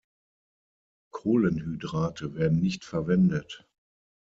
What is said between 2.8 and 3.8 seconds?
verwendet.